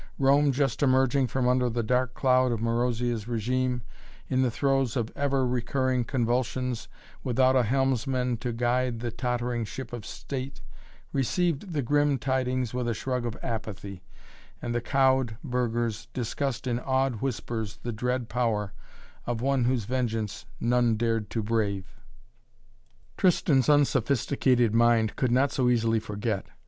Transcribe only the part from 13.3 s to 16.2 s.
apathy; and the cowed burghers